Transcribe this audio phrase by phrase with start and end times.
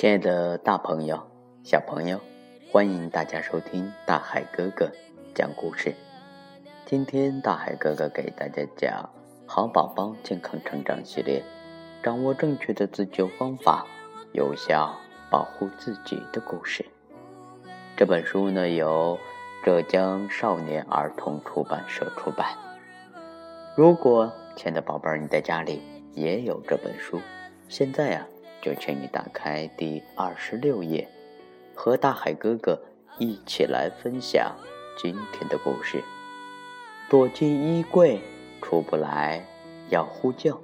[0.00, 1.22] 亲爱的大朋友、
[1.62, 2.18] 小朋友，
[2.72, 4.90] 欢迎大家收听大海哥哥
[5.34, 5.94] 讲故事。
[6.86, 9.10] 今天大海哥哥给大家讲
[9.46, 11.44] 《好宝宝健康成长系列》，
[12.02, 13.86] 掌握正确的自救方法，
[14.32, 14.98] 有效
[15.30, 16.82] 保护自己的故事。
[17.94, 19.18] 这本书呢，由
[19.62, 22.56] 浙江少年儿童出版社出版。
[23.76, 25.82] 如果亲爱的宝贝儿你在家里
[26.14, 27.20] 也有这本书，
[27.68, 28.26] 现在呀。
[28.62, 31.08] 就请你打开第二十六页，
[31.74, 32.78] 和大海哥哥
[33.18, 34.54] 一起来分享
[34.98, 36.04] 今天的故事。
[37.08, 38.20] 躲进衣柜
[38.60, 39.42] 出不来，
[39.88, 40.60] 要呼救。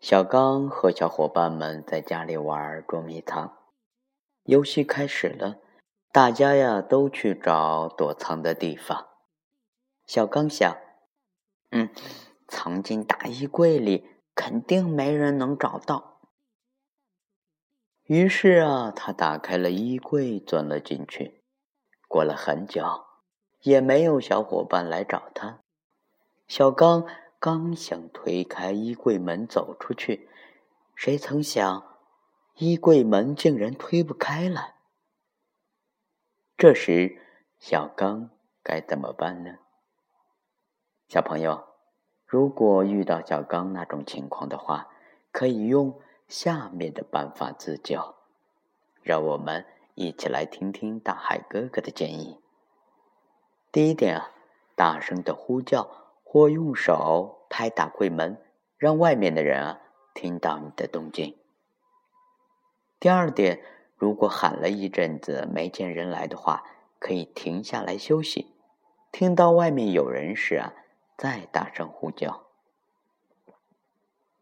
[0.00, 3.52] 小刚和小伙伴们在家里玩捉迷藏，
[4.44, 5.56] 游戏开始了，
[6.12, 9.08] 大家呀都去找躲藏的地方。
[10.06, 10.83] 小刚想。
[11.76, 11.90] 嗯，
[12.46, 16.20] 藏进大衣柜里，肯定没人能找到。
[18.04, 21.42] 于是啊，他打开了衣柜，钻了进去。
[22.06, 23.06] 过了很久，
[23.62, 25.64] 也没有小伙伴来找他。
[26.46, 27.08] 小刚
[27.40, 30.28] 刚想推开衣柜门走出去，
[30.94, 31.98] 谁曾想，
[32.54, 34.76] 衣柜门竟然推不开了。
[36.56, 37.20] 这时，
[37.58, 38.30] 小刚
[38.62, 39.56] 该怎么办呢？
[41.14, 41.62] 小朋友，
[42.26, 44.88] 如果遇到小刚那种情况的话，
[45.30, 48.16] 可以用下面的办法自救。
[49.00, 52.40] 让我们一起来听听大海哥哥的建议。
[53.70, 54.32] 第一点啊，
[54.74, 55.88] 大声的呼叫
[56.24, 58.36] 或用手拍打柜门，
[58.76, 59.80] 让外面的人啊
[60.14, 61.38] 听到你的动静。
[62.98, 63.62] 第二点，
[63.94, 66.64] 如果喊了一阵子没见人来的话，
[66.98, 68.52] 可以停下来休息，
[69.12, 70.74] 听到外面有人时啊。
[71.16, 72.44] 再大声呼叫。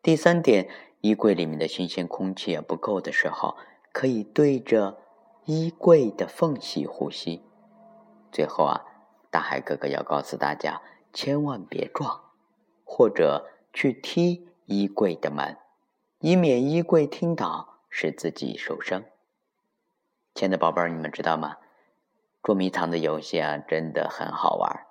[0.02, 0.68] 第三点，
[1.00, 3.56] 衣柜里面的新鲜空气也不够的时候，
[3.92, 4.98] 可以对着
[5.44, 7.44] 衣柜的缝隙呼吸。
[8.32, 8.84] 最后啊，
[9.30, 12.32] 大海哥哥要告诉大家，千万别撞，
[12.84, 15.56] 或者去踢衣柜的门，
[16.20, 19.04] 以免衣柜听到使自己受伤。
[20.34, 21.58] 亲爱的宝贝儿，你们知道吗？
[22.42, 24.86] 捉迷藏的游戏啊，真的很好玩。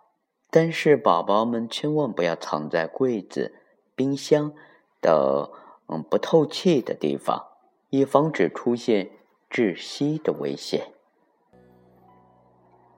[0.53, 3.55] 但是宝宝们千万不要藏在柜子、
[3.95, 4.51] 冰箱
[4.99, 5.49] 等
[5.87, 7.47] 嗯不透气的地方，
[7.89, 9.09] 以防止出现
[9.49, 10.87] 窒息的危险。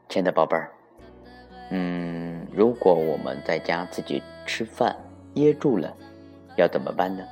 [0.09, 0.73] 亲爱的宝贝儿，
[1.69, 4.97] 嗯，如果我们在家自己吃饭
[5.35, 5.95] 噎住了，
[6.57, 7.23] 要怎么办呢？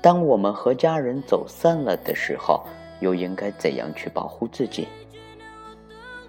[0.00, 2.64] 当我们和家人走散了的时候，
[3.00, 4.88] 又应该怎样去保护自己？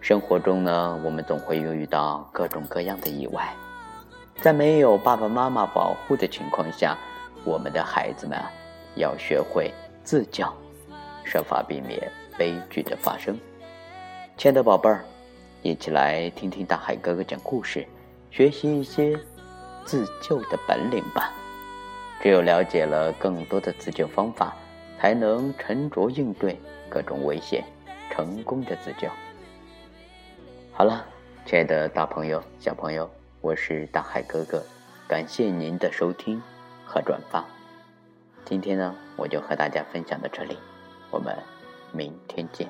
[0.02, 3.54] 生活中呢，我们总会遇到各种各样的意外，
[4.42, 6.98] 在没有爸爸妈妈保护的情况下，
[7.44, 8.36] 我们的孩子们
[8.96, 9.72] 要学会
[10.04, 10.44] 自救，
[11.24, 13.38] 设法避免悲剧的发生。
[14.38, 15.06] 亲爱的宝贝儿，
[15.62, 17.86] 一起来听听大海哥哥讲故事，
[18.32, 19.16] 学习一些
[19.86, 21.32] 自救的本领吧。
[22.20, 24.56] 只有了解了更多的自救方法，
[25.00, 27.64] 才能沉着应对各种危险，
[28.10, 29.08] 成功的自救。
[30.74, 31.06] 好了，
[31.46, 33.08] 亲爱的大朋友、小朋友，
[33.42, 34.64] 我是大海哥哥，
[35.08, 36.42] 感谢您的收听
[36.86, 37.46] 和转发。
[38.46, 40.58] 今天呢，我就和大家分享到这里，
[41.12, 41.38] 我们
[41.92, 42.68] 明天见。